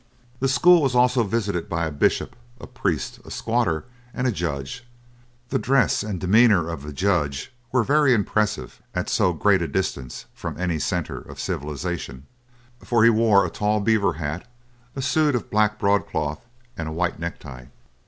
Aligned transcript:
The 0.39 0.47
school 0.47 0.81
was 0.81 0.95
also 0.95 1.21
visited 1.23 1.69
by 1.69 1.85
a 1.85 1.91
bishop, 1.91 2.35
a 2.59 2.65
priest, 2.65 3.19
a 3.23 3.29
squatter, 3.29 3.85
and 4.15 4.25
a 4.25 4.31
judge. 4.31 4.83
The 5.49 5.59
dress 5.59 6.01
and 6.01 6.19
demeanour 6.19 6.67
of 6.69 6.81
the 6.81 6.91
judge 6.91 7.53
were 7.71 7.83
very 7.83 8.11
impressive 8.11 8.81
at 8.95 9.09
so 9.09 9.31
great 9.31 9.61
a 9.61 9.67
distance 9.67 10.25
from 10.33 10.59
any 10.59 10.79
centre 10.79 11.19
of 11.19 11.39
civilization, 11.39 12.25
for 12.83 13.03
he 13.03 13.11
wore 13.11 13.45
a 13.45 13.51
tall 13.51 13.79
beaver 13.79 14.13
hat, 14.13 14.47
a 14.95 15.03
suit 15.03 15.35
of 15.35 15.51
black 15.51 15.77
broadcloth, 15.77 16.47
and 16.75 16.87
a 16.87 16.91
white 16.91 17.19
necktie. 17.19 17.65